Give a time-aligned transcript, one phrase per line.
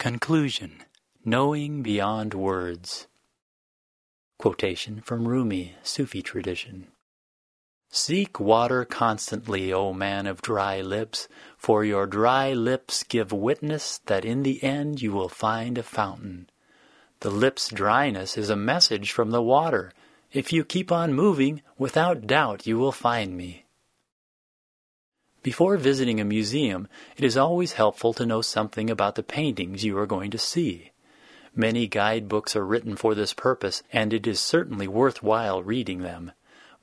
[0.00, 0.82] Conclusion
[1.26, 3.06] Knowing Beyond Words.
[4.38, 6.86] Quotation from Rumi, Sufi tradition.
[7.90, 11.28] Seek water constantly, O man of dry lips,
[11.58, 16.48] for your dry lips give witness that in the end you will find a fountain.
[17.20, 19.92] The lips' dryness is a message from the water.
[20.32, 23.66] If you keep on moving, without doubt you will find me.
[25.42, 26.86] Before visiting a museum,
[27.16, 30.90] it is always helpful to know something about the paintings you are going to see.
[31.54, 36.32] Many guidebooks are written for this purpose, and it is certainly worthwhile reading them.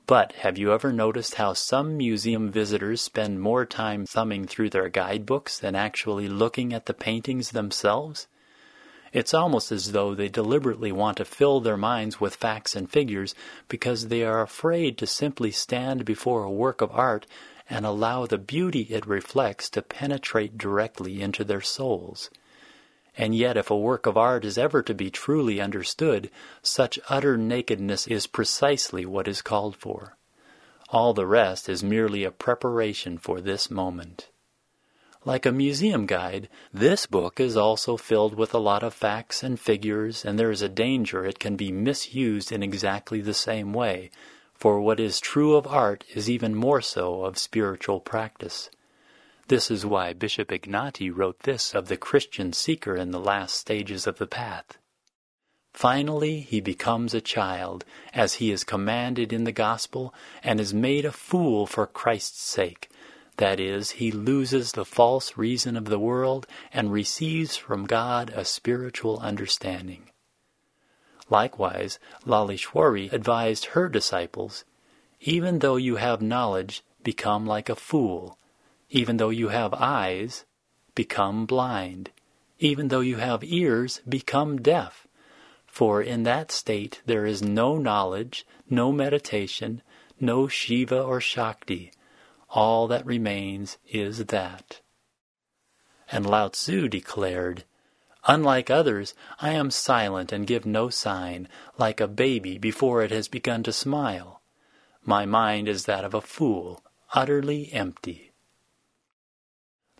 [0.08, 4.88] But have you ever noticed how some museum visitors spend more time thumbing through their
[4.88, 8.26] guidebooks than actually looking at the paintings themselves?
[9.12, 13.34] It's almost as though they deliberately want to fill their minds with facts and figures
[13.68, 17.24] because they are afraid to simply stand before a work of art
[17.70, 22.30] and allow the beauty it reflects to penetrate directly into their souls.
[23.16, 26.30] And yet, if a work of art is ever to be truly understood,
[26.62, 30.16] such utter nakedness is precisely what is called for.
[30.90, 34.28] All the rest is merely a preparation for this moment.
[35.24, 39.58] Like a museum guide, this book is also filled with a lot of facts and
[39.58, 44.10] figures, and there is a danger it can be misused in exactly the same way,
[44.58, 48.70] for what is true of art is even more so of spiritual practice.
[49.46, 54.06] This is why Bishop Ignati wrote this of the Christian seeker in the last stages
[54.06, 54.76] of the path.
[55.72, 61.04] Finally, he becomes a child, as he is commanded in the gospel, and is made
[61.04, 62.90] a fool for Christ's sake.
[63.36, 68.44] That is, he loses the false reason of the world and receives from God a
[68.44, 70.10] spiritual understanding.
[71.30, 74.64] Likewise, Lalishwari advised her disciples,
[75.20, 78.38] Even though you have knowledge, become like a fool.
[78.90, 80.44] Even though you have eyes,
[80.94, 82.10] become blind.
[82.58, 85.06] Even though you have ears, become deaf.
[85.66, 89.82] For in that state there is no knowledge, no meditation,
[90.18, 91.92] no Shiva or Shakti.
[92.50, 94.80] All that remains is that.
[96.10, 97.64] And Lao Tzu declared,
[98.28, 103.26] Unlike others, I am silent and give no sign, like a baby before it has
[103.26, 104.42] begun to smile.
[105.02, 106.82] My mind is that of a fool,
[107.14, 108.32] utterly empty.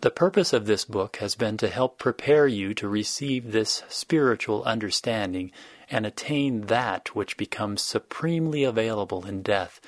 [0.03, 4.63] The purpose of this book has been to help prepare you to receive this spiritual
[4.65, 5.51] understanding
[5.91, 9.81] and attain that which becomes supremely available in death,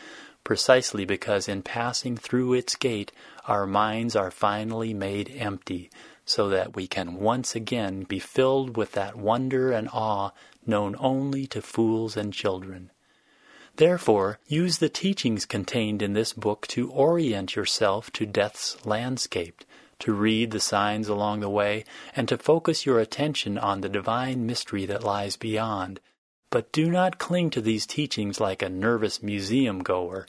[0.45, 3.13] precisely because in passing through its gate
[3.47, 5.91] our minds are finally made empty,
[6.31, 10.31] so that we can once again be filled with that wonder and awe
[10.65, 12.89] known only to fools and children.
[13.75, 19.65] Therefore, use the teachings contained in this book to orient yourself to death's landscape,
[19.99, 24.47] to read the signs along the way, and to focus your attention on the divine
[24.47, 25.99] mystery that lies beyond.
[26.51, 30.29] But do not cling to these teachings like a nervous museum goer,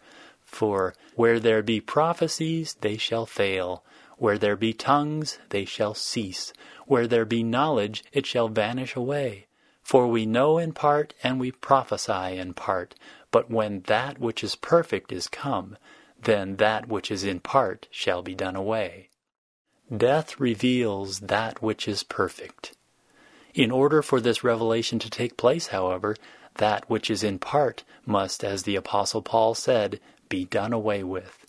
[0.51, 3.83] for where there be prophecies, they shall fail
[4.21, 6.53] where there be tongues, they shall cease.
[6.85, 9.47] Where there be knowledge, it shall vanish away.
[9.81, 12.93] For we know in part, and we prophesy in part.
[13.31, 15.75] But when that which is perfect is come,
[16.21, 19.09] then that which is in part shall be done away.
[19.91, 22.75] Death reveals that which is perfect.
[23.55, 26.15] In order for this revelation to take place, however,
[26.55, 31.45] that which is in part must, as the Apostle Paul said, be done away with.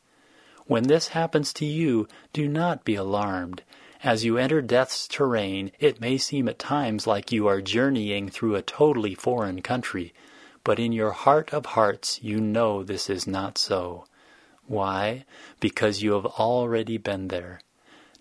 [0.66, 3.62] When this happens to you, do not be alarmed.
[4.04, 8.56] As you enter death's terrain, it may seem at times like you are journeying through
[8.56, 10.12] a totally foreign country,
[10.64, 14.04] but in your heart of hearts you know this is not so.
[14.66, 15.24] Why?
[15.60, 17.60] Because you have already been there.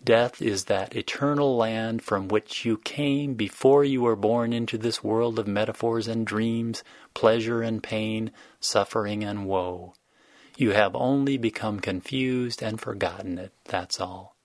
[0.04, 5.04] Death is that eternal land from which you came before you were born into this
[5.04, 9.94] world of metaphors and dreams, pleasure and pain, suffering and woe.
[10.58, 14.36] You have only become confused and forgotten it, that's all.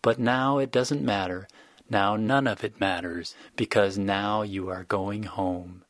[0.00, 1.48] But now it doesn't matter.
[1.90, 5.84] Now none of it matters, because now you are going home.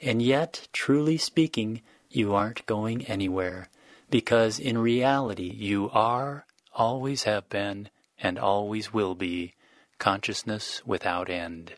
[0.00, 3.68] And yet, truly speaking, you aren't going anywhere,
[4.10, 7.88] because in reality you are, always have been,
[8.20, 9.54] and always will be,
[9.98, 11.74] consciousness without end.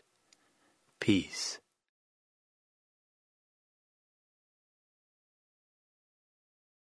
[0.99, 1.60] Peace.